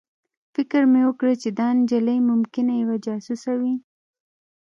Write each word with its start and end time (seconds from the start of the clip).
فکر 0.55 0.81
مې 0.91 1.01
وکړ 1.07 1.27
چې 1.41 1.49
دا 1.59 1.67
نجلۍ 1.77 2.17
ممکنه 2.29 2.73
یوه 2.81 2.97
جاسوسه 3.05 3.51
وي 3.61 3.75